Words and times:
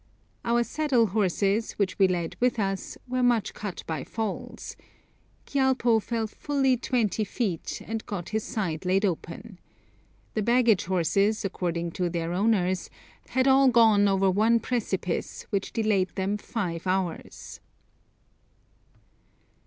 Our 0.43 0.63
saddle 0.63 1.05
horses, 1.05 1.73
which 1.73 1.99
we 1.99 2.07
led 2.07 2.35
with 2.39 2.57
us, 2.57 2.97
were 3.07 3.21
much 3.21 3.53
cut 3.53 3.83
by 3.85 4.03
falls. 4.03 4.75
Gyalpo 5.45 6.01
fell 6.01 6.25
fully 6.25 6.75
twenty 6.75 7.23
feet, 7.23 7.83
and 7.85 8.03
got 8.07 8.29
his 8.29 8.43
side 8.43 8.83
laid 8.83 9.05
open. 9.05 9.59
The 10.33 10.41
baggage 10.41 10.85
horses, 10.85 11.45
according 11.45 11.91
to 12.01 12.09
their 12.09 12.33
owners, 12.33 12.89
had 13.27 13.47
all 13.47 13.67
gone 13.67 14.07
over 14.07 14.31
one 14.31 14.59
precipice, 14.59 15.43
which 15.51 15.71
delayed 15.71 16.09
them 16.15 16.35
five 16.37 16.87
hours. 16.87 17.59